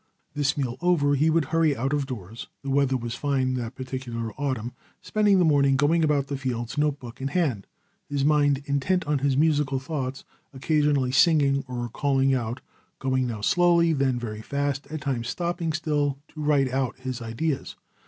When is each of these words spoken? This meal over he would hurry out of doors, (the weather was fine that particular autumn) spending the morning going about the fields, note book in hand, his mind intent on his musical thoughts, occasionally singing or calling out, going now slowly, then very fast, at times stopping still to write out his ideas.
This 0.33 0.57
meal 0.57 0.77
over 0.81 1.13
he 1.13 1.29
would 1.29 1.45
hurry 1.53 1.77
out 1.77 1.93
of 1.93 2.07
doors, 2.07 2.47
(the 2.63 2.71
weather 2.71 2.97
was 2.97 3.13
fine 3.13 3.53
that 3.53 3.75
particular 3.75 4.31
autumn) 4.31 4.73
spending 4.99 5.37
the 5.37 5.45
morning 5.45 5.75
going 5.75 6.03
about 6.03 6.25
the 6.25 6.39
fields, 6.39 6.75
note 6.75 6.99
book 6.99 7.21
in 7.21 7.27
hand, 7.27 7.67
his 8.09 8.25
mind 8.25 8.63
intent 8.65 9.05
on 9.05 9.19
his 9.19 9.37
musical 9.37 9.77
thoughts, 9.77 10.23
occasionally 10.55 11.11
singing 11.11 11.63
or 11.67 11.87
calling 11.87 12.33
out, 12.33 12.61
going 12.97 13.27
now 13.27 13.41
slowly, 13.41 13.93
then 13.93 14.17
very 14.17 14.41
fast, 14.41 14.87
at 14.87 15.01
times 15.01 15.29
stopping 15.29 15.71
still 15.71 16.17
to 16.29 16.41
write 16.41 16.71
out 16.73 16.97
his 17.01 17.21
ideas. 17.21 17.75